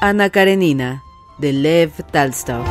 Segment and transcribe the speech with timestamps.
[0.00, 1.02] Ana Karenina,
[1.38, 2.64] de Lev Talstov.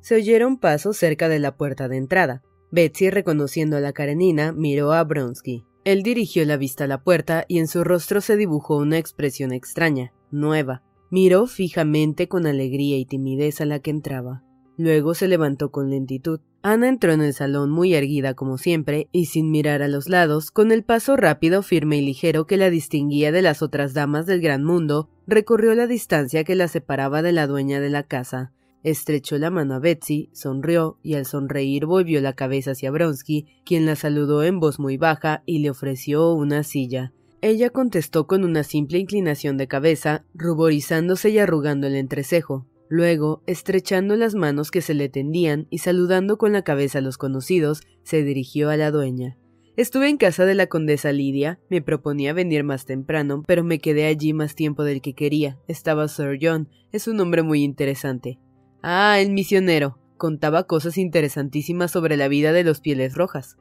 [0.00, 2.42] Se oyeron pasos cerca de la puerta de entrada.
[2.72, 5.64] Betsy, reconociendo a la Karenina, miró a Bronsky.
[5.84, 9.52] Él dirigió la vista a la puerta y en su rostro se dibujó una expresión
[9.52, 10.82] extraña, nueva.
[11.10, 14.42] Miró fijamente con alegría y timidez a la que entraba.
[14.76, 16.40] Luego se levantó con lentitud.
[16.62, 20.50] Ana entró en el salón muy erguida como siempre y sin mirar a los lados,
[20.50, 24.40] con el paso rápido, firme y ligero que la distinguía de las otras damas del
[24.40, 28.52] gran mundo, recorrió la distancia que la separaba de la dueña de la casa.
[28.82, 33.86] Estrechó la mano a Betsy, sonrió y al sonreír volvió la cabeza hacia Bronsky, quien
[33.86, 37.12] la saludó en voz muy baja y le ofreció una silla.
[37.40, 42.66] Ella contestó con una simple inclinación de cabeza, ruborizándose y arrugando el entrecejo.
[42.96, 47.18] Luego, estrechando las manos que se le tendían y saludando con la cabeza a los
[47.18, 49.36] conocidos, se dirigió a la dueña.
[49.76, 54.06] Estuve en casa de la condesa Lidia, me proponía venir más temprano, pero me quedé
[54.06, 55.58] allí más tiempo del que quería.
[55.66, 58.38] Estaba Sir John, es un hombre muy interesante.
[58.80, 59.98] Ah, el misionero.
[60.16, 63.56] Contaba cosas interesantísimas sobre la vida de los pieles rojas.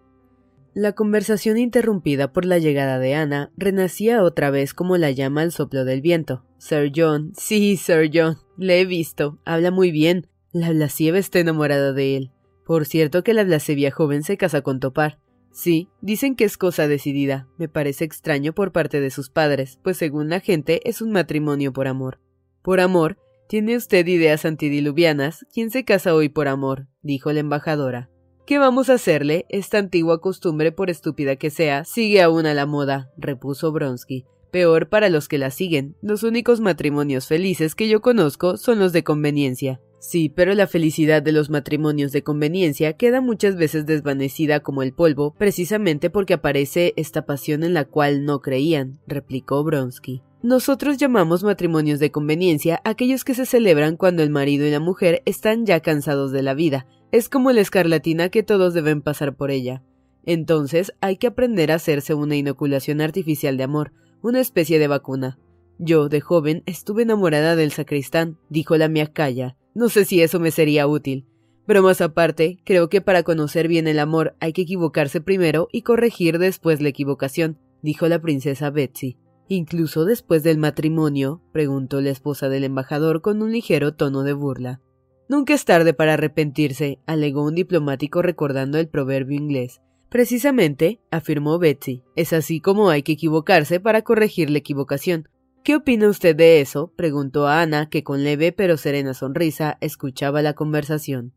[0.73, 5.51] La conversación interrumpida por la llegada de Ana renacía otra vez como la llama al
[5.51, 6.45] soplo del viento.
[6.57, 10.27] Sir John, sí, Sir John, le he visto, habla muy bien.
[10.51, 12.31] La Blasieva está enamorada de él.
[12.65, 15.19] Por cierto que la Blasevia joven se casa con Topar.
[15.51, 17.47] Sí, dicen que es cosa decidida.
[17.57, 21.71] Me parece extraño por parte de sus padres, pues según la gente es un matrimonio
[21.73, 22.19] por amor.
[22.63, 23.17] Por amor,
[23.47, 25.45] ¿Tiene usted ideas antidiluvianas?
[25.53, 26.87] ¿Quién se casa hoy por amor?
[27.03, 28.09] dijo la embajadora.
[28.45, 29.45] ¿Qué vamos a hacerle?
[29.47, 34.25] Esta antigua costumbre, por estúpida que sea, sigue aún a la moda, repuso Bronsky.
[34.51, 35.95] Peor para los que la siguen.
[36.01, 39.79] Los únicos matrimonios felices que yo conozco son los de conveniencia.
[39.97, 44.91] Sí, pero la felicidad de los matrimonios de conveniencia queda muchas veces desvanecida como el
[44.91, 50.21] polvo, precisamente porque aparece esta pasión en la cual no creían, replicó Bronsky.
[50.41, 55.21] Nosotros llamamos matrimonios de conveniencia aquellos que se celebran cuando el marido y la mujer
[55.23, 56.85] están ya cansados de la vida.
[57.13, 59.83] Es como la escarlatina que todos deben pasar por ella.
[60.25, 63.93] Entonces hay que aprender a hacerse una inoculación artificial de amor,
[64.23, 65.37] una especie de vacuna.
[65.77, 69.55] Yo, de joven, estuve enamorada del sacristán, dijo la miacaya.
[69.75, 71.27] No sé si eso me sería útil.
[71.67, 75.83] Pero más aparte, creo que para conocer bien el amor hay que equivocarse primero y
[75.83, 79.17] corregir después la equivocación, dijo la princesa Betsy.
[79.47, 84.81] Incluso después del matrimonio, preguntó la esposa del embajador con un ligero tono de burla.
[85.29, 89.81] Nunca es tarde para arrepentirse, alegó un diplomático recordando el proverbio inglés.
[90.09, 95.27] Precisamente, afirmó Betsy, es así como hay que equivocarse para corregir la equivocación.
[95.63, 96.91] ¿Qué opina usted de eso?
[96.95, 101.33] preguntó a Ana, que con leve pero serena sonrisa escuchaba la conversación.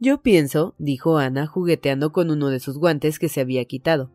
[0.00, 4.10] Yo pienso, dijo Ana, jugueteando con uno de sus guantes que se había quitado,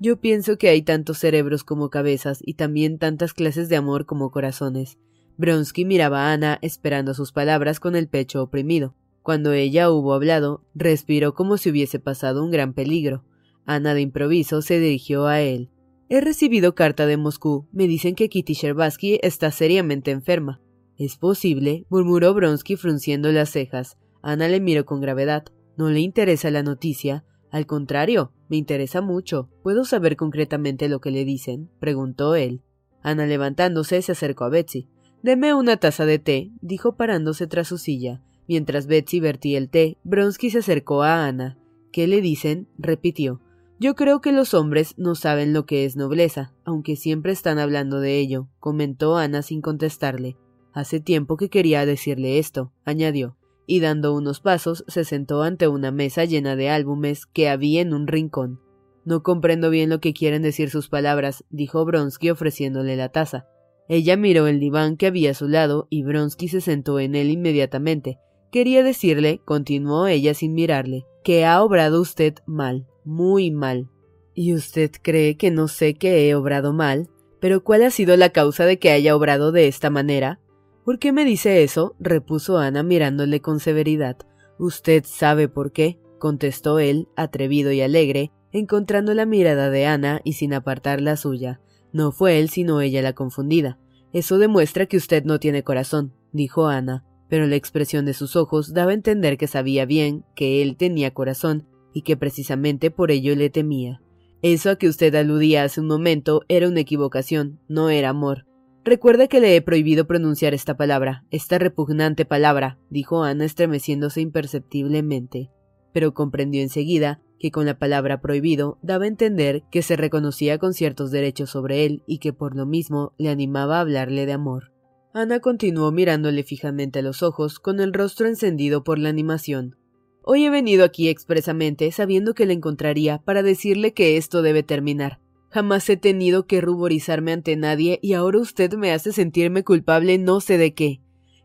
[0.00, 4.30] yo pienso que hay tantos cerebros como cabezas y también tantas clases de amor como
[4.30, 4.96] corazones.
[5.38, 8.96] Bronsky miraba a Ana esperando sus palabras con el pecho oprimido.
[9.22, 13.24] Cuando ella hubo hablado, respiró como si hubiese pasado un gran peligro.
[13.64, 15.70] Ana de improviso se dirigió a él.
[16.08, 17.68] He recibido carta de Moscú.
[17.70, 20.60] Me dicen que Kitty Sherbatsky está seriamente enferma.
[20.96, 23.96] Es posible, murmuró Bronsky frunciendo las cejas.
[24.22, 25.44] Ana le miró con gravedad.
[25.76, 27.24] ¿No le interesa la noticia?
[27.52, 29.50] Al contrario, me interesa mucho.
[29.62, 31.70] ¿Puedo saber concretamente lo que le dicen?
[31.78, 32.62] preguntó él.
[33.02, 34.88] Ana levantándose se acercó a Betsy.
[35.22, 38.22] Deme una taza de té, dijo parándose tras su silla.
[38.46, 41.58] Mientras Betsy vertía el té, Bronsky se acercó a Ana.
[41.92, 42.68] ¿Qué le dicen?
[42.78, 43.40] repitió.
[43.80, 48.00] Yo creo que los hombres no saben lo que es nobleza, aunque siempre están hablando
[48.00, 50.36] de ello, comentó Ana sin contestarle.
[50.72, 53.36] Hace tiempo que quería decirle esto, añadió,
[53.66, 57.92] y dando unos pasos se sentó ante una mesa llena de álbumes que había en
[57.92, 58.60] un rincón.
[59.04, 63.46] No comprendo bien lo que quieren decir sus palabras, dijo Bronsky ofreciéndole la taza.
[63.88, 67.30] Ella miró el diván que había a su lado y Bronsky se sentó en él
[67.30, 68.18] inmediatamente,
[68.50, 73.90] Quería decirle, continuó ella sin mirarle, que ha obrado usted mal, muy mal.
[74.32, 77.10] ¿Y usted cree que no sé que he obrado mal?
[77.40, 80.40] ¿Pero cuál ha sido la causa de que haya obrado de esta manera?
[80.84, 81.94] ¿Por qué me dice eso?
[81.98, 84.16] repuso Ana mirándole con severidad.
[84.58, 90.32] Usted sabe por qué, contestó él, atrevido y alegre, encontrando la mirada de Ana y
[90.32, 91.60] sin apartar la suya.
[91.92, 93.78] No fue él sino ella la confundida.
[94.12, 98.72] Eso demuestra que usted no tiene corazón, dijo Ana pero la expresión de sus ojos
[98.72, 103.34] daba a entender que sabía bien que él tenía corazón y que precisamente por ello
[103.36, 104.00] le temía.
[104.40, 108.46] Eso a que usted aludía hace un momento era una equivocación, no era amor.
[108.84, 115.50] Recuerda que le he prohibido pronunciar esta palabra, esta repugnante palabra, dijo Ana estremeciéndose imperceptiblemente,
[115.92, 120.74] pero comprendió enseguida que con la palabra prohibido daba a entender que se reconocía con
[120.74, 124.72] ciertos derechos sobre él y que por lo mismo le animaba a hablarle de amor.
[125.14, 129.76] Ana continuó mirándole fijamente a los ojos, con el rostro encendido por la animación.
[130.22, 135.20] Hoy he venido aquí expresamente sabiendo que le encontraría para decirle que esto debe terminar.
[135.50, 140.40] Jamás he tenido que ruborizarme ante nadie y ahora usted me hace sentirme culpable no
[140.40, 141.00] sé de qué.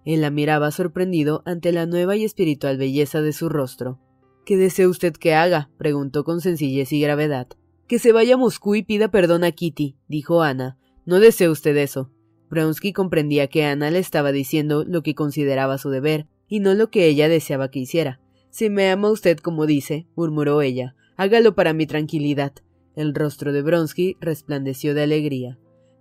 [0.06, 4.00] Él la miraba sorprendido ante la nueva y espiritual belleza de su rostro.
[4.46, 5.70] ¿Qué desea usted que haga?
[5.78, 7.48] preguntó con sencillez y gravedad.
[7.88, 10.78] Que se vaya a Moscú y pida perdón a Kitty, dijo Ana.
[11.06, 12.12] No desea usted eso.
[12.50, 16.90] Bronsky comprendía que Ana le estaba diciendo lo que consideraba su deber, y no lo
[16.90, 18.20] que ella deseaba que hiciera.
[18.50, 22.54] Si me ama usted como dice, murmuró ella, hágalo para mi tranquilidad.
[22.96, 25.58] El rostro de Bronsky resplandeció de alegría.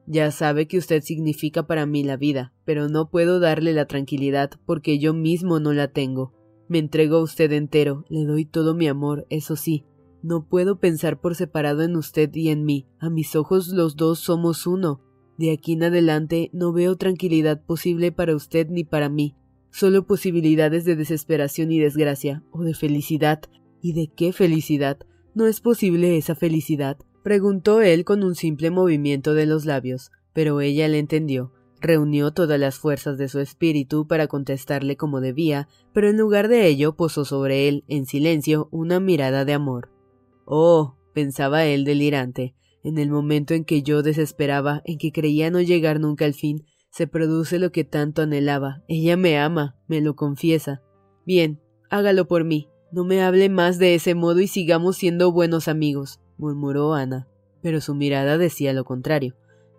[0.07, 4.51] Ya sabe que usted significa para mí la vida, pero no puedo darle la tranquilidad
[4.67, 6.35] porque yo mismo no la tengo.
[6.73, 9.85] Me entrego a usted entero, le doy todo mi amor, eso sí.
[10.23, 12.87] No puedo pensar por separado en usted y en mí.
[12.99, 15.03] A mis ojos los dos somos uno.
[15.37, 19.37] De aquí en adelante no veo tranquilidad posible para usted ni para mí,
[19.71, 23.43] solo posibilidades de desesperación y desgracia, o de felicidad.
[23.83, 24.97] ¿Y de qué felicidad?
[25.35, 26.97] ¿No es posible esa felicidad?
[27.23, 31.53] preguntó él con un simple movimiento de los labios, pero ella le entendió.
[31.83, 36.69] Reunió todas las fuerzas de su espíritu para contestarle como debía, pero en lugar de
[36.69, 39.91] ello posó sobre él, en silencio, una mirada de amor.
[40.45, 45.61] Oh, pensaba él delirante, en el momento en que yo desesperaba, en que creía no
[45.61, 48.85] llegar nunca al fin, se produce lo que tanto anhelaba.
[48.87, 50.83] Ella me ama, me lo confiesa.
[51.27, 52.69] Bien, hágalo por mí.
[52.93, 57.27] No me hable más de ese modo y sigamos siendo buenos amigos, murmuró Ana.
[57.61, 59.35] Pero su mirada decía lo contrario.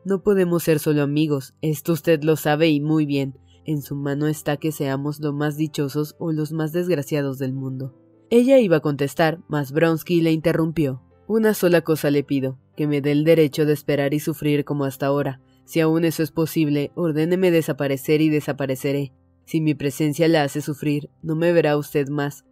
[0.05, 3.37] No podemos ser solo amigos, esto usted lo sabe y muy bien.
[3.65, 7.95] En su mano está que seamos los más dichosos o los más desgraciados del mundo.
[8.29, 11.01] Ella iba a contestar, mas Bronsky le interrumpió.
[11.27, 14.83] Una sola cosa le pido, que me dé el derecho de esperar y sufrir como
[14.83, 15.39] hasta ahora.
[15.63, 19.13] Si aún eso es posible, ordéneme desaparecer y desapareceré.
[19.45, 22.43] Si mi presencia la hace sufrir, no me verá usted más.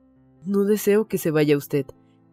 [0.46, 1.86] No deseo que se vaya usted.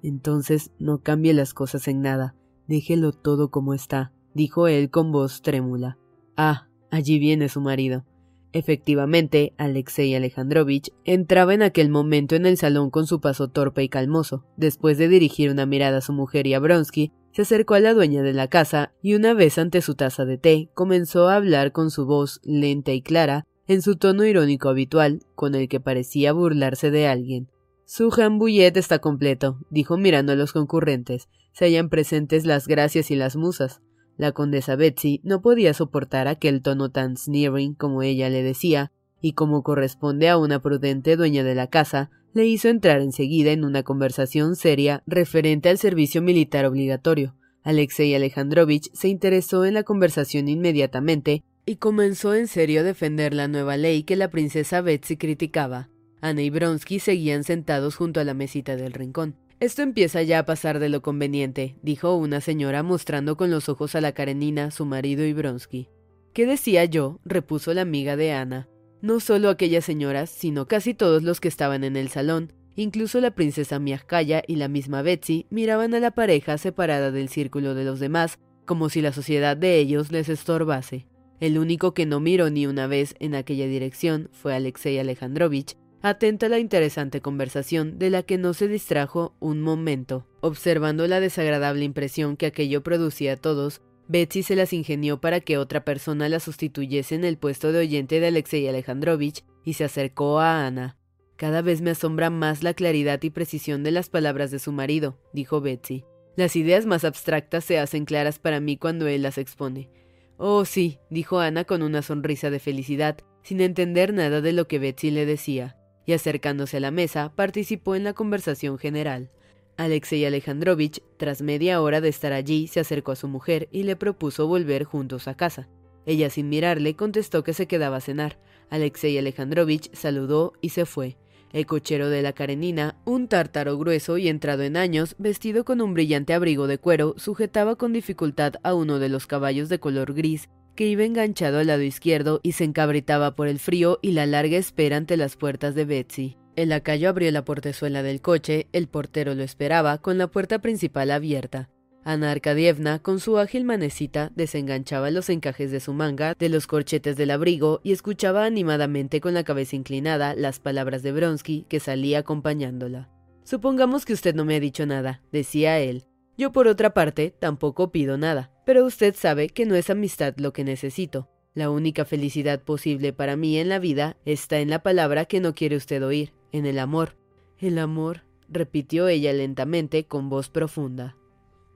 [0.02, 2.36] Entonces no cambie las cosas en nada.
[2.68, 5.98] Déjelo todo como está, dijo él con voz trémula.
[6.36, 8.04] Ah, allí viene su marido.
[8.52, 13.88] Efectivamente, Alexei Alejandrovich entraba en aquel momento en el salón con su paso torpe y
[13.88, 14.44] calmoso.
[14.56, 17.94] Después de dirigir una mirada a su mujer y a Bronsky, se acercó a la
[17.94, 21.72] dueña de la casa y una vez ante su taza de té comenzó a hablar
[21.72, 26.32] con su voz lenta y clara, en su tono irónico habitual, con el que parecía
[26.32, 27.50] burlarse de alguien.
[27.86, 31.28] Su jambullet está completo, dijo mirando a los concurrentes.
[31.52, 33.82] Se hallan presentes las gracias y las musas.
[34.18, 38.90] La condesa Betsy no podía soportar aquel tono tan sneering como ella le decía,
[39.22, 43.64] y como corresponde a una prudente dueña de la casa, le hizo entrar enseguida en
[43.64, 47.36] una conversación seria referente al servicio militar obligatorio.
[47.62, 53.46] Alexei Alejandrovich se interesó en la conversación inmediatamente y comenzó en serio a defender la
[53.46, 55.90] nueva ley que la princesa Betsy criticaba.
[56.20, 59.36] Ana y Bronsky seguían sentados junto a la mesita del rincón.
[59.60, 63.96] Esto empieza ya a pasar de lo conveniente, dijo una señora mostrando con los ojos
[63.96, 65.88] a la Karenina, su marido y Bronsky.
[66.32, 67.18] ¿Qué decía yo?
[67.24, 68.68] repuso la amiga de Ana.
[69.02, 73.32] No solo aquellas señoras, sino casi todos los que estaban en el salón, incluso la
[73.32, 77.98] princesa Miaskaya y la misma Betsy, miraban a la pareja separada del círculo de los
[77.98, 81.08] demás, como si la sociedad de ellos les estorbase.
[81.40, 86.46] El único que no miró ni una vez en aquella dirección fue Alexei Alejandrovich, atento
[86.46, 90.26] a la interesante conversación de la que no se distrajo un momento.
[90.40, 95.58] Observando la desagradable impresión que aquello producía a todos, Betsy se las ingenió para que
[95.58, 100.40] otra persona la sustituyese en el puesto de oyente de Alexei Alejandrovich y se acercó
[100.40, 100.96] a Ana.
[101.36, 105.18] Cada vez me asombra más la claridad y precisión de las palabras de su marido,
[105.32, 106.04] dijo Betsy.
[106.36, 109.90] Las ideas más abstractas se hacen claras para mí cuando él las expone.
[110.36, 114.78] Oh, sí, dijo Ana con una sonrisa de felicidad, sin entender nada de lo que
[114.78, 115.77] Betsy le decía,
[116.08, 119.28] y acercándose a la mesa, participó en la conversación general.
[119.76, 123.94] Alexei Alejandrovich, tras media hora de estar allí, se acercó a su mujer y le
[123.94, 125.68] propuso volver juntos a casa.
[126.06, 128.38] Ella, sin mirarle, contestó que se quedaba a cenar.
[128.70, 131.18] Alexei Alejandrovich saludó y se fue.
[131.52, 135.92] El cochero de la Karenina, un tártaro grueso y entrado en años, vestido con un
[135.92, 140.48] brillante abrigo de cuero, sujetaba con dificultad a uno de los caballos de color gris
[140.78, 144.58] que iba enganchado al lado izquierdo y se encabritaba por el frío y la larga
[144.58, 146.36] espera ante las puertas de Betsy.
[146.54, 151.10] El lacayo abrió la portezuela del coche, el portero lo esperaba, con la puerta principal
[151.10, 151.68] abierta.
[152.04, 157.16] Ana Arkadievna, con su ágil manecita, desenganchaba los encajes de su manga de los corchetes
[157.16, 162.20] del abrigo y escuchaba animadamente con la cabeza inclinada las palabras de Bronsky que salía
[162.20, 163.08] acompañándola.
[163.42, 166.04] Supongamos que usted no me ha dicho nada, decía él.
[166.36, 170.52] Yo por otra parte tampoco pido nada, pero usted sabe que no es amistad lo
[170.52, 171.30] que necesito.
[171.54, 175.54] La única felicidad posible para mí en la vida está en la palabra que no
[175.54, 177.16] quiere usted oír, en el amor.
[177.58, 181.16] El amor, repitió ella lentamente con voz profunda.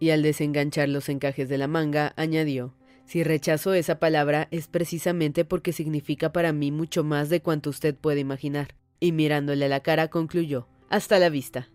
[0.01, 2.75] Y al desenganchar los encajes de la manga, añadió
[3.07, 7.95] Si rechazo esa palabra es precisamente porque significa para mí mucho más de cuanto usted
[7.95, 8.75] puede imaginar.
[9.01, 11.72] Y mirándole a la cara concluyó Hasta la vista.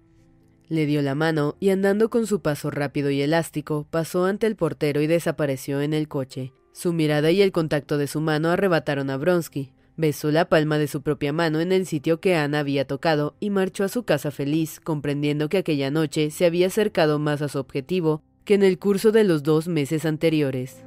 [0.70, 4.56] Le dio la mano y andando con su paso rápido y elástico, pasó ante el
[4.56, 6.54] portero y desapareció en el coche.
[6.74, 9.72] Su mirada y el contacto de su mano arrebataron a Bronsky.
[9.96, 13.50] Besó la palma de su propia mano en el sitio que Ana había tocado y
[13.50, 17.58] marchó a su casa feliz, comprendiendo que aquella noche se había acercado más a su
[17.58, 20.87] objetivo que en el curso de los dos meses anteriores.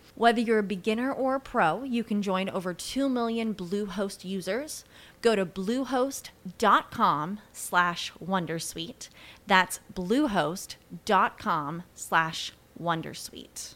[0.21, 4.85] Whether you're a beginner or a pro, you can join over 2 million Bluehost users.
[5.23, 9.09] Go to bluehost.com slash wondersuite.
[9.47, 13.73] That's bluehost.com slash wondersuite.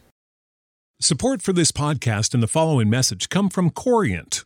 [1.02, 4.46] Support for this podcast and the following message come from Corient.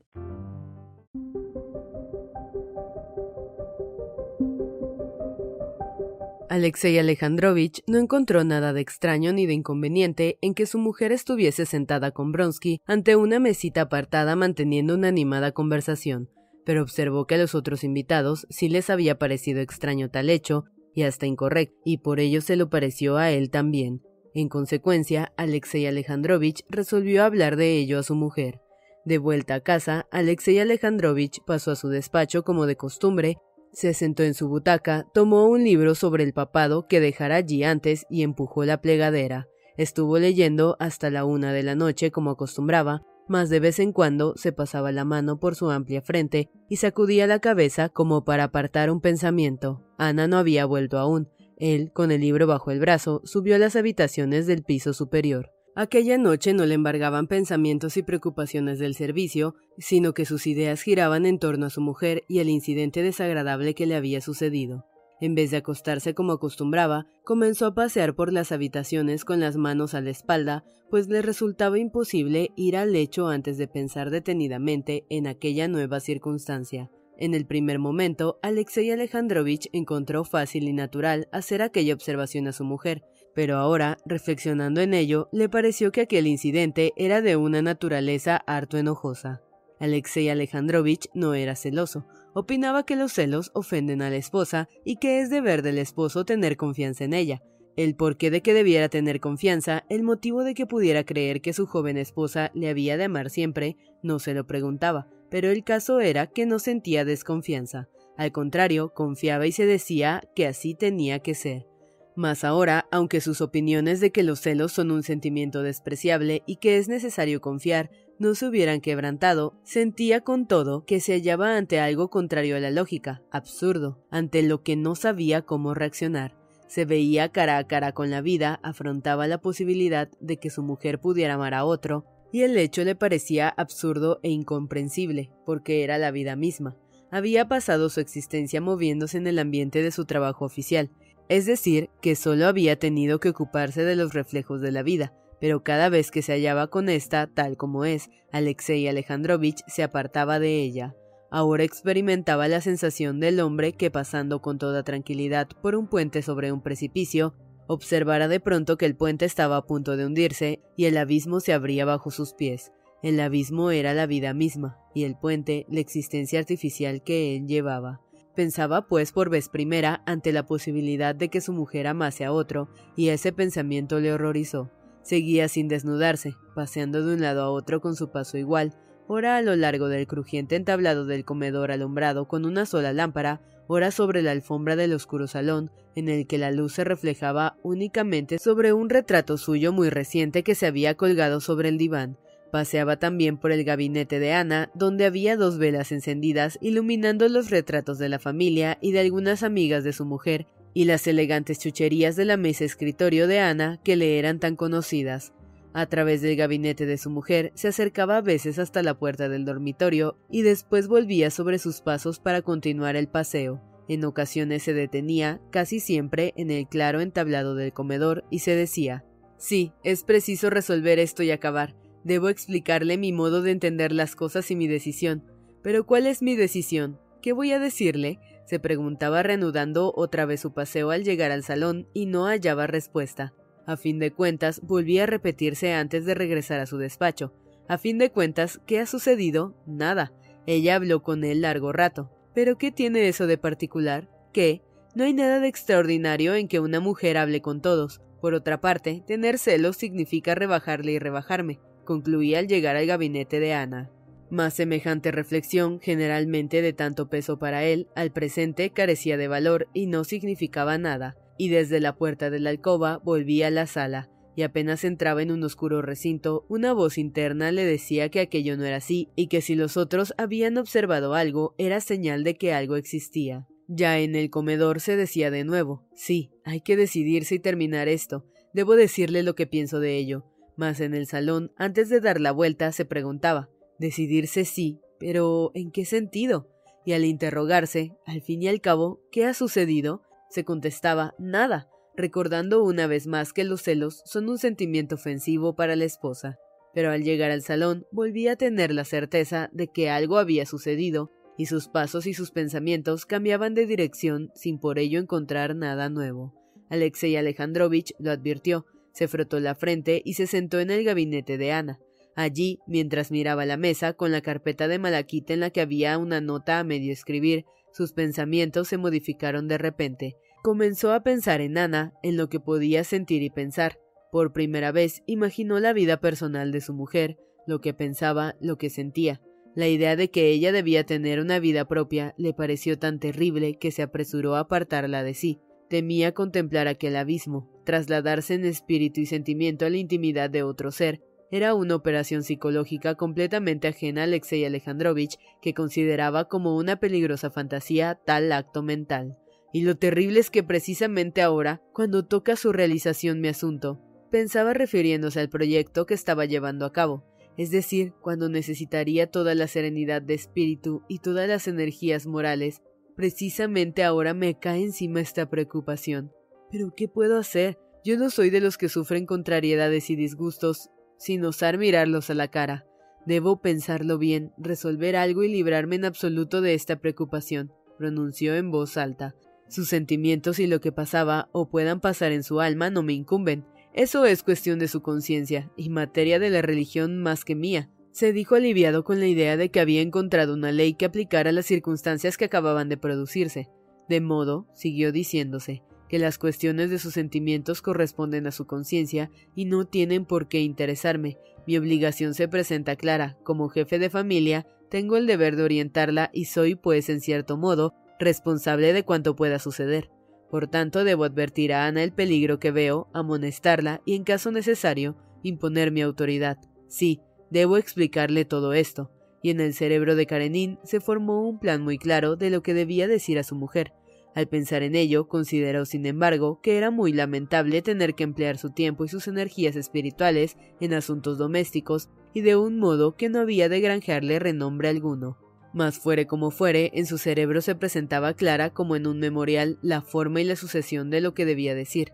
[6.51, 11.65] Alexei Alejandrovich no encontró nada de extraño ni de inconveniente en que su mujer estuviese
[11.65, 16.29] sentada con Bronsky ante una mesita apartada manteniendo una animada conversación,
[16.65, 21.03] pero observó que a los otros invitados sí les había parecido extraño tal hecho y
[21.03, 24.01] hasta incorrecto, y por ello se lo pareció a él también.
[24.33, 28.59] En consecuencia, Alexei Alejandrovich resolvió hablar de ello a su mujer.
[29.05, 33.37] De vuelta a casa, Alexei Alejandrovich pasó a su despacho como de costumbre
[33.73, 38.05] Se sentó en su butaca, tomó un libro sobre el papado que dejara allí antes
[38.09, 39.47] y empujó la plegadera.
[39.77, 44.33] Estuvo leyendo hasta la una de la noche como acostumbraba, mas de vez en cuando
[44.35, 48.91] se pasaba la mano por su amplia frente y sacudía la cabeza como para apartar
[48.91, 49.81] un pensamiento.
[49.97, 51.29] Ana no había vuelto aún.
[51.55, 55.51] Él, con el libro bajo el brazo, subió a las habitaciones del piso superior.
[55.73, 61.25] Aquella noche no le embargaban pensamientos y preocupaciones del servicio, sino que sus ideas giraban
[61.25, 64.85] en torno a su mujer y el incidente desagradable que le había sucedido.
[65.21, 69.93] En vez de acostarse como acostumbraba, comenzó a pasear por las habitaciones con las manos
[69.93, 75.27] a la espalda, pues le resultaba imposible ir al lecho antes de pensar detenidamente en
[75.27, 76.89] aquella nueva circunstancia.
[77.17, 82.65] En el primer momento, Alexei Alejandrovich encontró fácil y natural hacer aquella observación a su
[82.65, 88.37] mujer, pero ahora, reflexionando en ello, le pareció que aquel incidente era de una naturaleza
[88.45, 89.41] harto enojosa.
[89.79, 95.21] Alexei Alejandrovich no era celoso, opinaba que los celos ofenden a la esposa y que
[95.21, 97.41] es deber del esposo tener confianza en ella.
[97.77, 101.65] El porqué de que debiera tener confianza, el motivo de que pudiera creer que su
[101.65, 106.27] joven esposa le había de amar siempre, no se lo preguntaba, pero el caso era
[106.27, 107.87] que no sentía desconfianza.
[108.17, 111.70] Al contrario, confiaba y se decía que así tenía que ser.
[112.15, 116.77] Mas ahora, aunque sus opiniones de que los celos son un sentimiento despreciable y que
[116.77, 117.89] es necesario confiar,
[118.19, 122.69] no se hubieran quebrantado, sentía con todo que se hallaba ante algo contrario a la
[122.69, 126.35] lógica, absurdo, ante lo que no sabía cómo reaccionar.
[126.67, 130.99] Se veía cara a cara con la vida, afrontaba la posibilidad de que su mujer
[130.99, 136.11] pudiera amar a otro, y el hecho le parecía absurdo e incomprensible, porque era la
[136.11, 136.77] vida misma.
[137.09, 140.91] Había pasado su existencia moviéndose en el ambiente de su trabajo oficial,
[141.31, 145.63] es decir, que solo había tenido que ocuparse de los reflejos de la vida, pero
[145.63, 150.61] cada vez que se hallaba con esta, tal como es, Alexei Alejandrovich se apartaba de
[150.61, 150.93] ella.
[151.31, 156.51] Ahora experimentaba la sensación del hombre que pasando con toda tranquilidad por un puente sobre
[156.51, 157.33] un precipicio,
[157.65, 161.53] observara de pronto que el puente estaba a punto de hundirse y el abismo se
[161.53, 162.73] abría bajo sus pies.
[163.03, 168.01] El abismo era la vida misma, y el puente la existencia artificial que él llevaba.
[168.35, 172.69] Pensaba pues por vez primera ante la posibilidad de que su mujer amase a otro,
[172.95, 174.69] y ese pensamiento le horrorizó.
[175.01, 178.73] Seguía sin desnudarse, paseando de un lado a otro con su paso igual,
[179.07, 183.91] ora a lo largo del crujiente entablado del comedor alumbrado con una sola lámpara, ora
[183.91, 188.71] sobre la alfombra del oscuro salón, en el que la luz se reflejaba únicamente sobre
[188.71, 192.17] un retrato suyo muy reciente que se había colgado sobre el diván.
[192.51, 197.97] Paseaba también por el gabinete de Ana, donde había dos velas encendidas iluminando los retratos
[197.97, 202.25] de la familia y de algunas amigas de su mujer, y las elegantes chucherías de
[202.25, 205.33] la mesa escritorio de Ana que le eran tan conocidas.
[205.73, 209.45] A través del gabinete de su mujer se acercaba a veces hasta la puerta del
[209.45, 213.61] dormitorio y después volvía sobre sus pasos para continuar el paseo.
[213.87, 219.05] En ocasiones se detenía, casi siempre, en el claro entablado del comedor y se decía
[219.37, 221.80] Sí, es preciso resolver esto y acabar.
[222.03, 225.23] Debo explicarle mi modo de entender las cosas y mi decisión.
[225.61, 226.99] Pero ¿cuál es mi decisión?
[227.21, 228.19] ¿Qué voy a decirle?
[228.45, 233.33] se preguntaba reanudando otra vez su paseo al llegar al salón y no hallaba respuesta.
[233.65, 237.33] A fin de cuentas, volvía a repetirse antes de regresar a su despacho.
[237.69, 239.55] A fin de cuentas, ¿qué ha sucedido?
[239.65, 240.11] Nada.
[240.47, 242.11] Ella habló con él largo rato.
[242.33, 244.09] ¿Pero qué tiene eso de particular?
[244.33, 244.63] ¿Qué?
[244.95, 248.01] No hay nada de extraordinario en que una mujer hable con todos.
[248.19, 253.53] Por otra parte, tener celos significa rebajarle y rebajarme, concluía al llegar al gabinete de
[253.53, 253.91] Ana.
[254.29, 259.87] Más semejante reflexión, generalmente de tanto peso para él, al presente carecía de valor y
[259.87, 264.43] no significaba nada y desde la puerta de la alcoba volvía a la sala, y
[264.43, 268.75] apenas entraba en un oscuro recinto, una voz interna le decía que aquello no era
[268.75, 273.47] así, y que si los otros habían observado algo, era señal de que algo existía.
[273.67, 278.23] Ya en el comedor se decía de nuevo, sí, hay que decidirse y terminar esto,
[278.53, 280.30] debo decirle lo que pienso de ello.
[280.55, 285.71] Mas en el salón, antes de dar la vuelta, se preguntaba, decidirse sí, pero ¿en
[285.71, 286.47] qué sentido?
[286.85, 290.03] Y al interrogarse, al fin y al cabo, ¿qué ha sucedido?
[290.29, 295.75] Se contestaba nada, recordando una vez más que los celos son un sentimiento ofensivo para
[295.75, 296.37] la esposa.
[296.73, 301.11] Pero al llegar al salón volvía a tener la certeza de que algo había sucedido,
[301.37, 306.33] y sus pasos y sus pensamientos cambiaban de dirección sin por ello encontrar nada nuevo.
[306.69, 311.51] Alexei Alejandrovich lo advirtió, se frotó la frente y se sentó en el gabinete de
[311.51, 311.79] Ana.
[312.15, 316.21] Allí, mientras miraba la mesa con la carpeta de malaquita en la que había una
[316.21, 320.17] nota a medio escribir, sus pensamientos se modificaron de repente.
[320.43, 323.79] Comenzó a pensar en Ana, en lo que podía sentir y pensar.
[324.11, 328.69] Por primera vez imaginó la vida personal de su mujer, lo que pensaba, lo que
[328.69, 329.21] sentía.
[329.55, 333.71] La idea de que ella debía tener una vida propia le pareció tan terrible que
[333.71, 335.39] se apresuró a apartarla de sí.
[335.71, 341.01] Temía contemplar aquel abismo, trasladarse en espíritu y sentimiento a la intimidad de otro ser.
[341.31, 347.97] Era una operación psicológica completamente ajena a Alexei Alejandrovich, que consideraba como una peligrosa fantasía
[348.05, 349.17] tal acto mental.
[349.53, 353.79] Y lo terrible es que precisamente ahora, cuando toca su realización mi asunto,
[354.11, 357.05] pensaba refiriéndose al proyecto que estaba llevando a cabo,
[357.37, 362.61] es decir, cuando necesitaría toda la serenidad de espíritu y todas las energías morales,
[363.01, 366.11] precisamente ahora me cae encima esta preocupación.
[366.51, 367.57] Pero ¿qué puedo hacer?
[367.83, 372.27] Yo no soy de los que sufren contrariedades y disgustos sin osar mirarlos a la
[372.27, 372.67] cara.
[373.07, 378.77] Debo pensarlo bien, resolver algo y librarme en absoluto de esta preocupación, pronunció en voz
[378.77, 379.15] alta.
[379.49, 383.47] Sus sentimientos y lo que pasaba o puedan pasar en su alma no me incumben.
[383.73, 387.71] Eso es cuestión de su conciencia y materia de la religión más que mía.
[387.91, 391.45] Se dijo aliviado con la idea de que había encontrado una ley que aplicara las
[391.45, 393.49] circunstancias que acababan de producirse.
[393.89, 399.43] De modo, siguió diciéndose, que las cuestiones de sus sentimientos corresponden a su conciencia y
[399.43, 401.17] no tienen por qué interesarme.
[401.45, 403.17] Mi obligación se presenta clara.
[403.23, 407.73] Como jefe de familia, tengo el deber de orientarla y soy, pues, en cierto modo,
[407.99, 409.89] responsable de cuanto pueda suceder.
[410.29, 414.95] Por tanto, debo advertir a Ana el peligro que veo, amonestarla y, en caso necesario,
[415.23, 416.37] imponer mi autoridad.
[416.69, 417.01] Sí,
[417.31, 418.91] debo explicarle todo esto.
[419.23, 422.53] Y en el cerebro de Karenin se formó un plan muy claro de lo que
[422.53, 423.73] debía decir a su mujer.
[424.13, 428.49] Al pensar en ello, consideró, sin embargo, que era muy lamentable tener que emplear su
[428.49, 433.47] tiempo y sus energías espirituales en asuntos domésticos y de un modo que no había
[433.47, 435.17] de granjearle renombre alguno.
[435.53, 439.81] Mas fuere como fuere, en su cerebro se presentaba clara como en un memorial la
[439.81, 441.93] forma y la sucesión de lo que debía decir.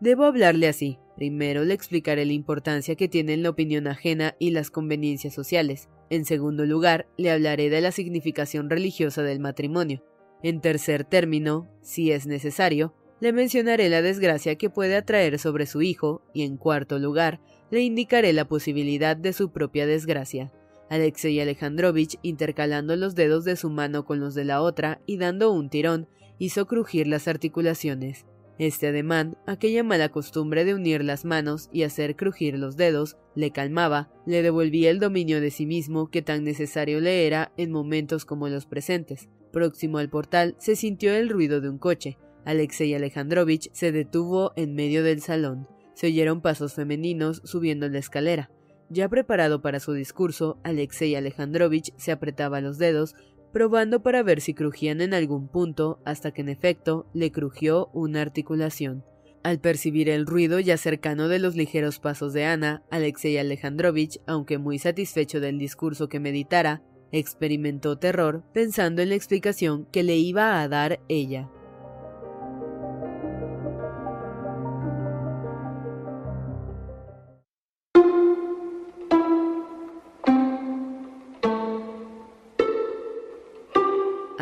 [0.00, 0.98] Debo hablarle así.
[1.16, 5.88] Primero le explicaré la importancia que tienen la opinión ajena y las conveniencias sociales.
[6.10, 10.04] En segundo lugar, le hablaré de la significación religiosa del matrimonio.
[10.42, 15.80] En tercer término, si es necesario, le mencionaré la desgracia que puede atraer sobre su
[15.80, 20.52] hijo y en cuarto lugar, le indicaré la posibilidad de su propia desgracia.
[20.90, 25.50] Alexei Alejandrovich, intercalando los dedos de su mano con los de la otra y dando
[25.50, 28.26] un tirón, hizo crujir las articulaciones.
[28.58, 33.50] Este ademán, aquella mala costumbre de unir las manos y hacer crujir los dedos, le
[33.50, 38.24] calmaba, le devolvía el dominio de sí mismo que tan necesario le era en momentos
[38.24, 39.28] como los presentes.
[39.52, 42.16] Próximo al portal se sintió el ruido de un coche.
[42.46, 45.68] Alexei Alejandrovich se detuvo en medio del salón.
[45.94, 48.50] Se oyeron pasos femeninos subiendo la escalera.
[48.88, 53.16] Ya preparado para su discurso, Alexei Alejandrovich se apretaba los dedos,
[53.56, 58.20] probando para ver si crujían en algún punto, hasta que en efecto le crujió una
[58.20, 59.02] articulación.
[59.42, 64.58] Al percibir el ruido ya cercano de los ligeros pasos de Ana, Alexei Alejandrovich, aunque
[64.58, 70.60] muy satisfecho del discurso que meditara, experimentó terror pensando en la explicación que le iba
[70.60, 71.48] a dar ella.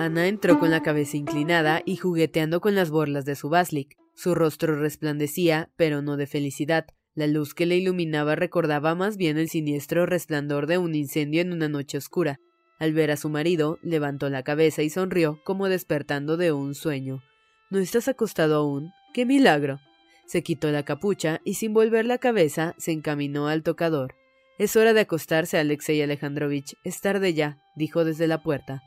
[0.04, 3.96] Ana entró con la cabeza inclinada y jugueteando con las borlas de su baslik.
[4.14, 6.84] Su rostro resplandecía, pero no de felicidad.
[7.14, 11.54] La luz que le iluminaba recordaba más bien el siniestro resplandor de un incendio en
[11.54, 12.38] una noche oscura.
[12.78, 17.22] Al ver a su marido, levantó la cabeza y sonrió como despertando de un sueño.
[17.70, 18.90] ¿No estás acostado aún?
[19.14, 19.80] ¡Qué milagro!
[20.26, 24.16] Se quitó la capucha y sin volver la cabeza se encaminó al tocador.
[24.58, 26.74] Es hora de acostarse, Alexei Alejandrovich.
[26.84, 28.82] Es tarde ya, dijo desde la puerta.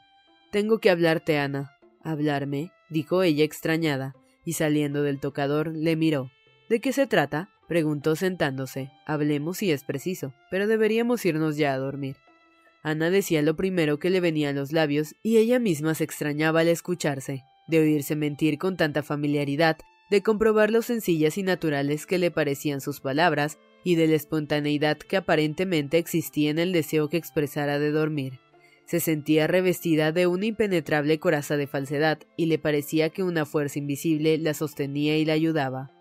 [0.52, 1.78] Tengo que hablarte, Ana.
[2.04, 2.72] ¿Hablarme?
[2.90, 6.32] dijo ella extrañada, y saliendo del tocador le miró.
[6.70, 7.50] ¿De qué se trata?
[7.68, 8.90] preguntó sentándose.
[9.06, 12.16] Hablemos si es preciso, pero deberíamos irnos ya a dormir.
[12.82, 16.62] Ana decía lo primero que le venía a los labios, y ella misma se extrañaba
[16.62, 19.78] al escucharse, de oírse mentir con tanta familiaridad,
[20.10, 24.98] de comprobar lo sencillas y naturales que le parecían sus palabras, y de la espontaneidad
[24.98, 28.40] que aparentemente existía en el deseo que expresara de dormir.
[28.88, 33.80] Se sentía revestida de una impenetrable coraza de falsedad y le parecía que una fuerza
[33.80, 35.92] invisible la sostenía y la ayudaba.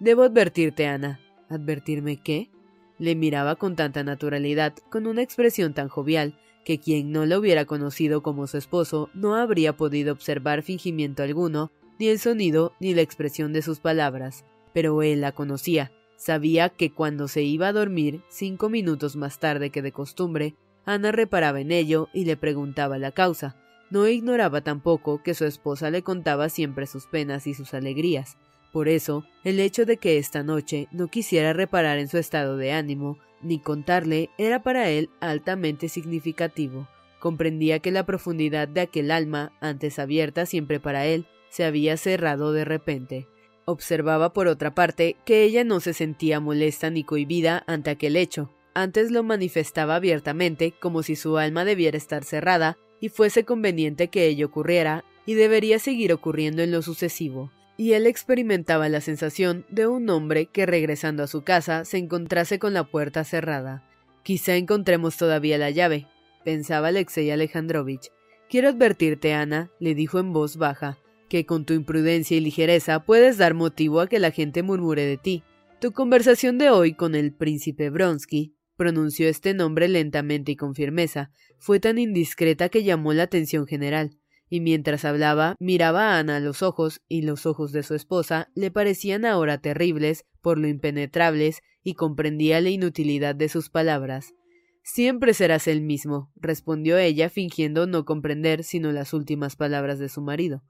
[0.00, 1.20] Debo advertirte, Ana.
[1.48, 2.50] ¿Advertirme qué?
[2.98, 7.64] Le miraba con tanta naturalidad, con una expresión tan jovial, que quien no la hubiera
[7.64, 13.02] conocido como su esposo no habría podido observar fingimiento alguno, ni el sonido ni la
[13.02, 14.44] expresión de sus palabras.
[14.72, 19.70] Pero él la conocía, sabía que cuando se iba a dormir, cinco minutos más tarde
[19.70, 23.56] que de costumbre, Ana reparaba en ello y le preguntaba la causa.
[23.90, 28.36] No ignoraba tampoco que su esposa le contaba siempre sus penas y sus alegrías.
[28.72, 32.72] Por eso, el hecho de que esta noche no quisiera reparar en su estado de
[32.72, 36.88] ánimo, ni contarle, era para él altamente significativo.
[37.20, 42.52] Comprendía que la profundidad de aquel alma, antes abierta siempre para él, se había cerrado
[42.52, 43.28] de repente.
[43.66, 48.50] Observaba por otra parte que ella no se sentía molesta ni cohibida ante aquel hecho,
[48.74, 54.26] antes lo manifestaba abiertamente como si su alma debiera estar cerrada y fuese conveniente que
[54.26, 57.50] ello ocurriera y debería seguir ocurriendo en lo sucesivo.
[57.76, 62.58] Y él experimentaba la sensación de un hombre que regresando a su casa se encontrase
[62.58, 63.82] con la puerta cerrada.
[64.22, 66.06] Quizá encontremos todavía la llave,
[66.44, 68.10] pensaba Alexei Alejandrovich.
[68.48, 73.38] Quiero advertirte, Ana, le dijo en voz baja, que con tu imprudencia y ligereza puedes
[73.38, 75.42] dar motivo a que la gente murmure de ti.
[75.80, 81.30] Tu conversación de hoy con el príncipe Bronsky, pronunció este nombre lentamente y con firmeza,
[81.56, 84.18] fue tan indiscreta que llamó la atención general,
[84.48, 88.50] y mientras hablaba miraba a Ana a los ojos, y los ojos de su esposa
[88.56, 94.34] le parecían ahora terribles por lo impenetrables, y comprendía la inutilidad de sus palabras.
[94.82, 100.22] Siempre serás el mismo, respondió ella, fingiendo no comprender sino las últimas palabras de su
[100.22, 100.64] marido.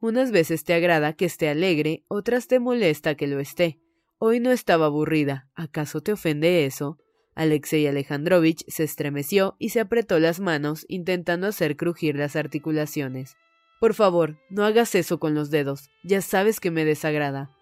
[0.00, 3.78] Unas veces te agrada que esté alegre, otras te molesta que lo esté.
[4.16, 5.50] Hoy no estaba aburrida.
[5.54, 6.96] ¿Acaso te ofende eso?
[7.38, 13.36] Alexei Alejandrovich se estremeció y se apretó las manos, intentando hacer crujir las articulaciones.
[13.78, 15.88] Por favor, no hagas eso con los dedos.
[16.02, 17.52] Ya sabes que me desagrada.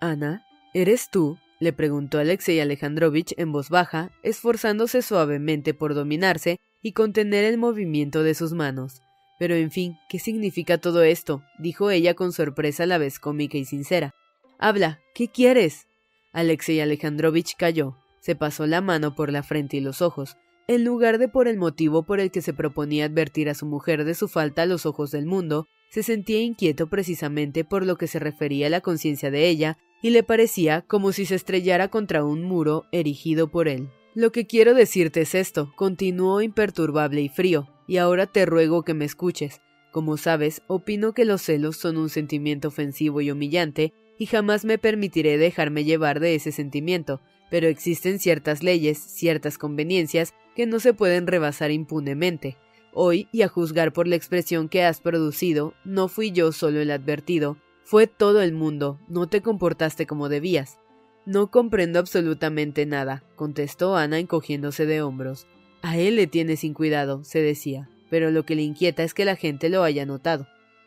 [0.00, 1.36] Ana, ¿eres tú?
[1.60, 8.22] le preguntó Alexei Alejandrovich en voz baja, esforzándose suavemente por dominarse y contener el movimiento
[8.22, 9.02] de sus manos.
[9.38, 11.42] Pero en fin, ¿qué significa todo esto?
[11.58, 14.14] dijo ella con sorpresa a la vez cómica y sincera.
[14.58, 15.86] Habla, ¿qué quieres?
[16.32, 17.96] Alexei Alejandrovich calló,
[18.28, 20.36] se pasó la mano por la frente y los ojos,
[20.66, 24.04] en lugar de por el motivo por el que se proponía advertir a su mujer
[24.04, 28.06] de su falta a los ojos del mundo, se sentía inquieto precisamente por lo que
[28.06, 32.22] se refería a la conciencia de ella, y le parecía como si se estrellara contra
[32.22, 33.88] un muro erigido por él.
[34.14, 38.92] Lo que quiero decirte es esto, continuó imperturbable y frío, y ahora te ruego que
[38.92, 39.62] me escuches.
[39.90, 44.76] Como sabes, opino que los celos son un sentimiento ofensivo y humillante, y jamás me
[44.76, 50.94] permitiré dejarme llevar de ese sentimiento, pero existen ciertas leyes, ciertas conveniencias, que no se
[50.94, 52.56] pueden rebasar impunemente.
[52.92, 56.90] Hoy, y a juzgar por la expresión que has producido, no fui yo solo el
[56.90, 60.78] advertido, fue todo el mundo, no te comportaste como debías.
[61.24, 65.46] No comprendo absolutamente nada, contestó Ana encogiéndose de hombros.
[65.82, 69.24] A él le tiene sin cuidado, se decía, pero lo que le inquieta es que
[69.24, 70.46] la gente lo haya notado.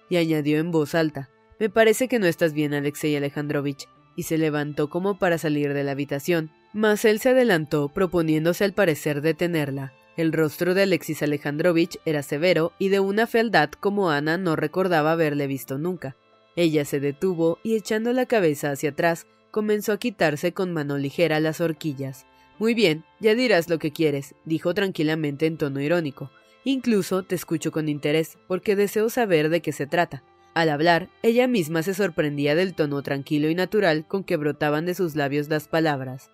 [0.10, 4.38] Y añadió en voz alta, Me parece que no estás bien, Alexei Alejandrovich, y se
[4.38, 9.94] levantó como para salir de la habitación, mas él se adelantó proponiéndose al parecer detenerla.
[10.18, 15.14] El rostro de Alexis Alejandrovich era severo y de una fealdad como Ana no recordaba
[15.14, 16.16] haberle visto nunca.
[16.56, 21.40] Ella se detuvo y echando la cabeza hacia atrás, comenzó a quitarse con mano ligera
[21.40, 22.26] las horquillas.
[22.60, 26.30] Muy bien, ya dirás lo que quieres, dijo tranquilamente en tono irónico.
[26.64, 30.24] Incluso te escucho con interés, porque deseo saber de qué se trata.
[30.54, 34.96] Al hablar, ella misma se sorprendía del tono tranquilo y natural con que brotaban de
[34.96, 36.30] sus labios las palabras.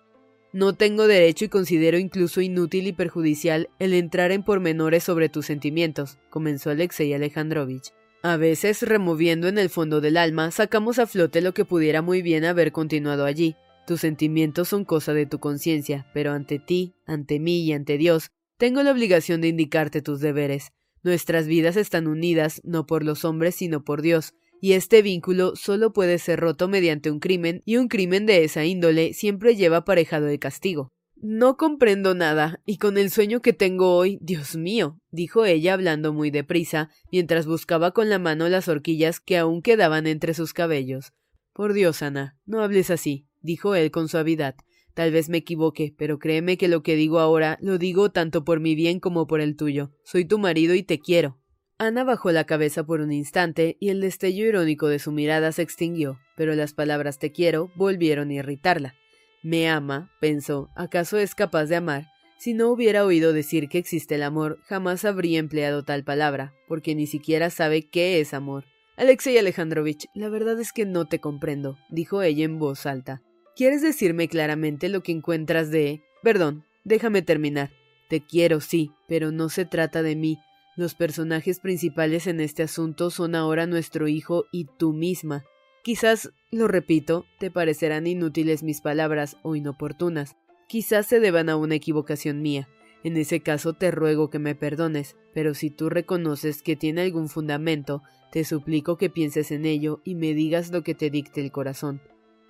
[0.52, 5.46] No tengo derecho y considero incluso inútil y perjudicial el entrar en pormenores sobre tus
[5.46, 7.92] sentimientos, comenzó Alexei Alejandrovich.
[8.22, 12.22] A veces, removiendo en el fondo del alma, sacamos a flote lo que pudiera muy
[12.22, 13.56] bien haber continuado allí,
[13.88, 18.30] tus sentimientos son cosa de tu conciencia, pero ante ti, ante mí y ante Dios,
[18.58, 20.72] tengo la obligación de indicarte tus deberes.
[21.08, 25.94] Nuestras vidas están unidas no por los hombres, sino por Dios, y este vínculo solo
[25.94, 30.28] puede ser roto mediante un crimen, y un crimen de esa índole siempre lleva aparejado
[30.28, 30.92] el castigo.
[31.16, 36.12] No comprendo nada, y con el sueño que tengo hoy, Dios mío, dijo ella hablando
[36.12, 41.14] muy deprisa, mientras buscaba con la mano las horquillas que aún quedaban entre sus cabellos.
[41.54, 44.54] Por Dios, Ana, no hables así dijo él con suavidad.
[44.98, 48.58] Tal vez me equivoque, pero créeme que lo que digo ahora lo digo tanto por
[48.58, 49.92] mi bien como por el tuyo.
[50.02, 51.38] Soy tu marido y te quiero.
[51.78, 55.62] Ana bajó la cabeza por un instante y el destello irónico de su mirada se
[55.62, 58.96] extinguió, pero las palabras te quiero volvieron a irritarla.
[59.44, 62.08] Me ama, pensó, ¿acaso es capaz de amar?
[62.36, 66.96] Si no hubiera oído decir que existe el amor, jamás habría empleado tal palabra, porque
[66.96, 68.64] ni siquiera sabe qué es amor.
[68.96, 73.22] Alexei Alejandrovich, la verdad es que no te comprendo, dijo ella en voz alta.
[73.58, 76.04] ¿Quieres decirme claramente lo que encuentras de...
[76.22, 77.72] Perdón, déjame terminar.
[78.08, 80.38] Te quiero, sí, pero no se trata de mí.
[80.76, 85.44] Los personajes principales en este asunto son ahora nuestro hijo y tú misma.
[85.82, 90.36] Quizás, lo repito, te parecerán inútiles mis palabras o inoportunas.
[90.68, 92.68] Quizás se deban a una equivocación mía.
[93.02, 97.28] En ese caso te ruego que me perdones, pero si tú reconoces que tiene algún
[97.28, 101.50] fundamento, te suplico que pienses en ello y me digas lo que te dicte el
[101.50, 102.00] corazón.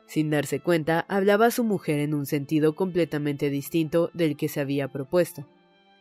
[0.09, 4.61] Sin darse cuenta, hablaba a su mujer en un sentido completamente distinto del que se
[4.61, 5.47] había propuesto.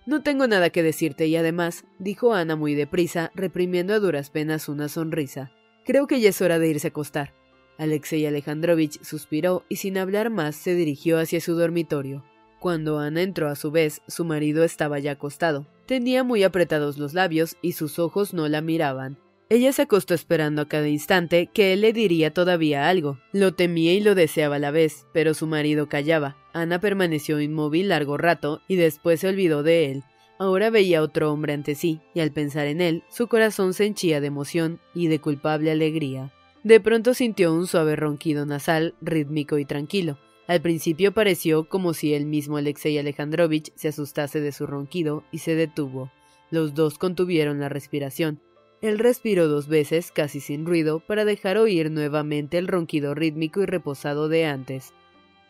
[0.05, 4.69] No tengo nada que decirte y además, dijo Ana muy deprisa, reprimiendo a duras penas
[4.69, 5.51] una sonrisa.
[5.85, 7.33] Creo que ya es hora de irse a acostar.
[7.77, 12.23] Alexei Alejandrovich suspiró y sin hablar más se dirigió hacia su dormitorio.
[12.61, 15.67] Cuando Ana entró a su vez, su marido estaba ya acostado.
[15.85, 19.19] Tenía muy apretados los labios y sus ojos no la miraban.
[19.49, 23.17] Ella se acostó esperando a cada instante que él le diría todavía algo.
[23.31, 26.35] Lo temía y lo deseaba a la vez, pero su marido callaba.
[26.51, 30.03] Ana permaneció inmóvil largo rato y después se olvidó de él.
[30.37, 34.19] Ahora veía otro hombre ante sí, y al pensar en él, su corazón se henchía
[34.19, 36.33] de emoción y de culpable alegría.
[36.63, 40.19] De pronto sintió un suave ronquido nasal, rítmico y tranquilo.
[40.47, 45.39] Al principio pareció como si el mismo Alexei Alejandrovich se asustase de su ronquido y
[45.39, 46.11] se detuvo.
[46.51, 48.41] Los dos contuvieron la respiración.
[48.81, 53.65] Él respiró dos veces, casi sin ruido, para dejar oír nuevamente el ronquido rítmico y
[53.65, 54.93] reposado de antes.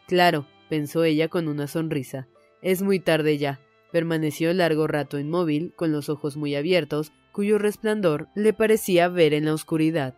[0.08, 2.28] Claro, pensó ella con una sonrisa.
[2.62, 3.60] Es muy tarde ya.
[3.92, 9.46] Permaneció largo rato inmóvil, con los ojos muy abiertos, cuyo resplandor le parecía ver en
[9.46, 10.16] la oscuridad.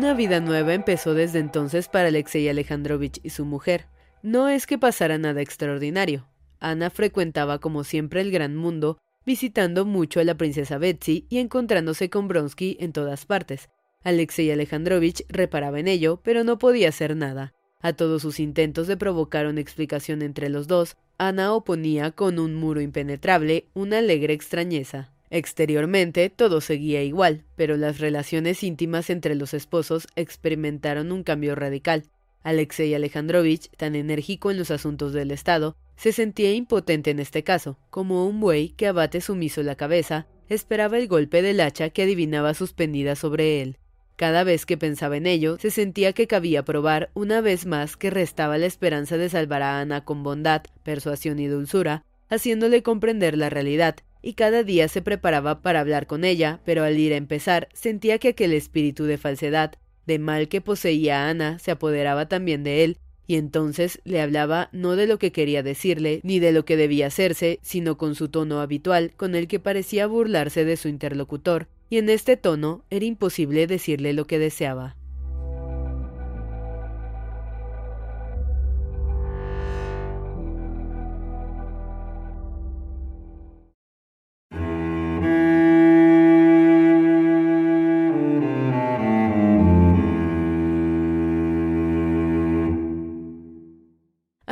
[0.00, 3.84] Una vida nueva empezó desde entonces para Alexei Alejandrovich y su mujer.
[4.22, 6.26] No es que pasara nada extraordinario.
[6.58, 12.08] Ana frecuentaba como siempre el gran mundo, visitando mucho a la princesa Betsy y encontrándose
[12.08, 13.68] con Bronsky en todas partes.
[14.02, 17.52] Alexei Alejandrovich reparaba en ello, pero no podía hacer nada.
[17.82, 22.54] A todos sus intentos de provocar una explicación entre los dos, Ana oponía con un
[22.54, 25.12] muro impenetrable una alegre extrañeza.
[25.30, 32.04] Exteriormente todo seguía igual, pero las relaciones íntimas entre los esposos experimentaron un cambio radical.
[32.42, 37.78] Alexei Alejandrovich, tan enérgico en los asuntos del Estado, se sentía impotente en este caso,
[37.90, 42.54] como un buey que abate sumiso la cabeza, esperaba el golpe del hacha que adivinaba
[42.54, 43.76] suspendida sobre él.
[44.16, 48.10] Cada vez que pensaba en ello, se sentía que cabía probar una vez más que
[48.10, 53.48] restaba la esperanza de salvar a Ana con bondad, persuasión y dulzura, haciéndole comprender la
[53.48, 57.68] realidad, y cada día se preparaba para hablar con ella, pero al ir a empezar
[57.72, 59.72] sentía que aquel espíritu de falsedad,
[60.06, 64.68] de mal que poseía a Ana, se apoderaba también de él, y entonces le hablaba
[64.72, 68.28] no de lo que quería decirle, ni de lo que debía hacerse, sino con su
[68.28, 73.04] tono habitual, con el que parecía burlarse de su interlocutor, y en este tono era
[73.04, 74.96] imposible decirle lo que deseaba.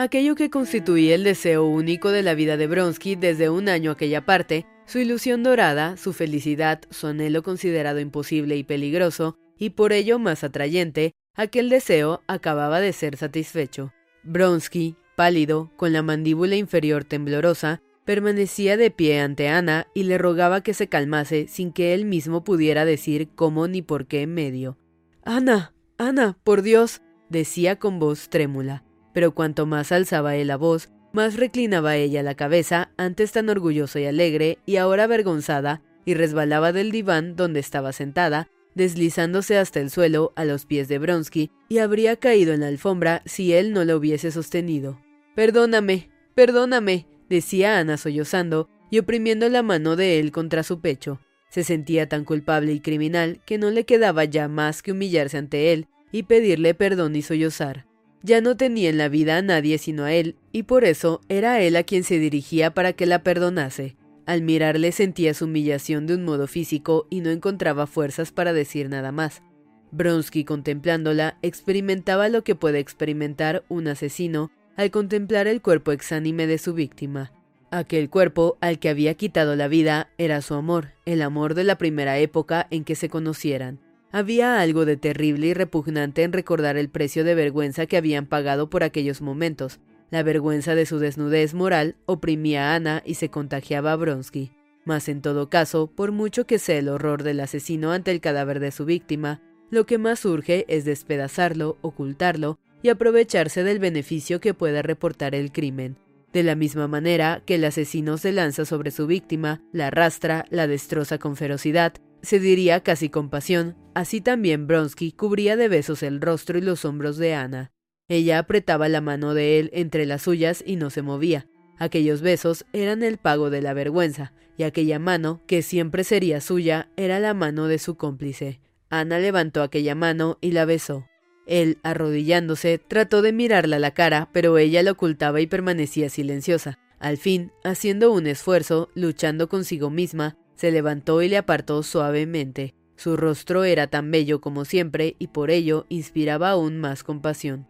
[0.00, 4.24] Aquello que constituía el deseo único de la vida de Bronsky desde un año aquella
[4.24, 10.20] parte, su ilusión dorada, su felicidad, su anhelo considerado imposible y peligroso, y por ello
[10.20, 13.92] más atrayente, aquel deseo acababa de ser satisfecho.
[14.22, 20.60] Bronsky, pálido, con la mandíbula inferior temblorosa, permanecía de pie ante Ana y le rogaba
[20.60, 24.78] que se calmase sin que él mismo pudiera decir cómo ni por qué medio.
[25.24, 28.84] Ana, Ana, por Dios, decía con voz trémula
[29.18, 33.98] pero cuanto más alzaba él la voz, más reclinaba ella la cabeza, antes tan orgullosa
[33.98, 39.90] y alegre, y ahora avergonzada, y resbalaba del diván donde estaba sentada, deslizándose hasta el
[39.90, 43.84] suelo a los pies de Bronsky, y habría caído en la alfombra si él no
[43.84, 45.00] la hubiese sostenido.
[45.34, 51.18] Perdóname, perdóname, decía Ana sollozando y oprimiendo la mano de él contra su pecho.
[51.50, 55.72] Se sentía tan culpable y criminal que no le quedaba ya más que humillarse ante
[55.72, 57.87] él y pedirle perdón y sollozar.
[58.22, 61.60] Ya no tenía en la vida a nadie sino a él, y por eso era
[61.60, 63.96] él a quien se dirigía para que la perdonase.
[64.26, 68.90] Al mirarle sentía su humillación de un modo físico y no encontraba fuerzas para decir
[68.90, 69.42] nada más.
[69.90, 76.58] Bronsky, contemplándola, experimentaba lo que puede experimentar un asesino al contemplar el cuerpo exánime de
[76.58, 77.32] su víctima.
[77.70, 81.78] Aquel cuerpo al que había quitado la vida era su amor, el amor de la
[81.78, 83.80] primera época en que se conocieran.
[84.10, 88.70] Había algo de terrible y repugnante en recordar el precio de vergüenza que habían pagado
[88.70, 89.80] por aquellos momentos.
[90.10, 94.50] La vergüenza de su desnudez moral oprimía a Ana y se contagiaba a Bronsky.
[94.86, 98.60] Mas en todo caso, por mucho que sea el horror del asesino ante el cadáver
[98.60, 104.54] de su víctima, lo que más urge es despedazarlo, ocultarlo y aprovecharse del beneficio que
[104.54, 105.98] pueda reportar el crimen.
[106.32, 110.66] De la misma manera que el asesino se lanza sobre su víctima, la arrastra, la
[110.66, 116.20] destroza con ferocidad, se diría casi con pasión, así también Bronsky cubría de besos el
[116.20, 117.72] rostro y los hombros de Ana.
[118.08, 121.46] Ella apretaba la mano de él entre las suyas y no se movía.
[121.78, 126.90] Aquellos besos eran el pago de la vergüenza, y aquella mano, que siempre sería suya,
[126.96, 128.60] era la mano de su cómplice.
[128.90, 131.06] Ana levantó aquella mano y la besó.
[131.46, 136.78] Él, arrodillándose, trató de mirarla a la cara, pero ella la ocultaba y permanecía silenciosa.
[136.98, 142.74] Al fin, haciendo un esfuerzo, luchando consigo misma, se levantó y le apartó suavemente.
[142.96, 147.68] Su rostro era tan bello como siempre y por ello inspiraba aún más compasión.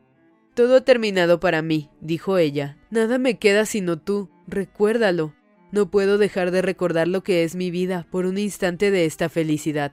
[0.54, 2.78] Todo ha terminado para mí, dijo ella.
[2.90, 4.30] Nada me queda sino tú.
[4.46, 5.34] Recuérdalo.
[5.70, 9.28] No puedo dejar de recordar lo que es mi vida por un instante de esta
[9.28, 9.92] felicidad.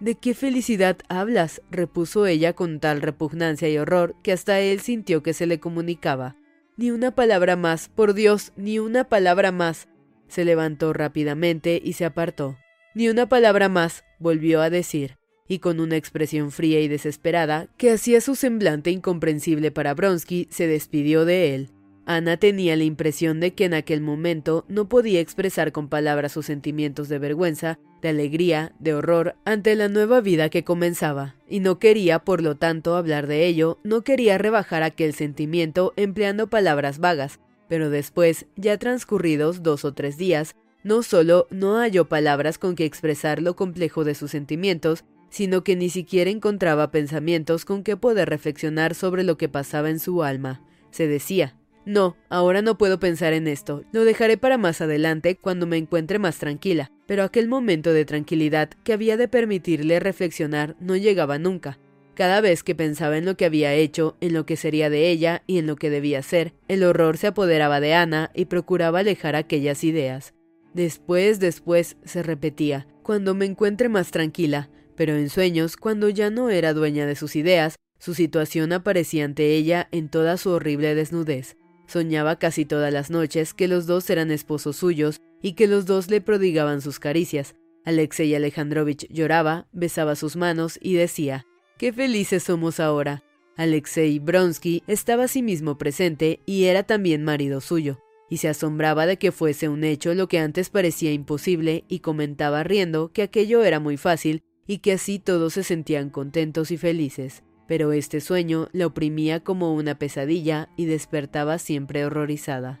[0.00, 1.62] ¿De qué felicidad hablas?
[1.70, 6.34] repuso ella con tal repugnancia y horror que hasta él sintió que se le comunicaba.
[6.76, 9.86] Ni una palabra más, por Dios, ni una palabra más.
[10.32, 12.56] Se levantó rápidamente y se apartó.
[12.94, 17.90] Ni una palabra más, volvió a decir, y con una expresión fría y desesperada que
[17.90, 21.68] hacía su semblante incomprensible para Bronsky, se despidió de él.
[22.06, 26.46] Ana tenía la impresión de que en aquel momento no podía expresar con palabras sus
[26.46, 31.78] sentimientos de vergüenza, de alegría, de horror ante la nueva vida que comenzaba, y no
[31.78, 37.38] quería, por lo tanto, hablar de ello, no quería rebajar aquel sentimiento empleando palabras vagas,
[37.72, 42.84] pero después, ya transcurridos dos o tres días, no solo no halló palabras con que
[42.84, 48.28] expresar lo complejo de sus sentimientos, sino que ni siquiera encontraba pensamientos con que poder
[48.28, 50.60] reflexionar sobre lo que pasaba en su alma.
[50.90, 51.56] Se decía,
[51.86, 56.18] no, ahora no puedo pensar en esto, lo dejaré para más adelante cuando me encuentre
[56.18, 61.78] más tranquila, pero aquel momento de tranquilidad que había de permitirle reflexionar no llegaba nunca.
[62.14, 65.42] Cada vez que pensaba en lo que había hecho, en lo que sería de ella
[65.46, 69.34] y en lo que debía ser, el horror se apoderaba de Ana y procuraba alejar
[69.34, 70.34] aquellas ideas.
[70.74, 76.50] Después, después, se repetía, cuando me encuentre más tranquila, pero en sueños, cuando ya no
[76.50, 81.56] era dueña de sus ideas, su situación aparecía ante ella en toda su horrible desnudez.
[81.86, 86.10] Soñaba casi todas las noches que los dos eran esposos suyos y que los dos
[86.10, 87.54] le prodigaban sus caricias.
[87.84, 91.44] Alexei Alejandrovich lloraba, besaba sus manos y decía,
[91.82, 93.24] ¡Qué felices somos ahora!
[93.56, 97.98] Alexei Bronsky estaba mismo presente y era también marido suyo,
[98.30, 102.62] y se asombraba de que fuese un hecho lo que antes parecía imposible y comentaba
[102.62, 107.42] riendo que aquello era muy fácil y que así todos se sentían contentos y felices
[107.66, 112.80] pero este sueño la oprimía como una pesadilla y despertaba siempre horrorizada.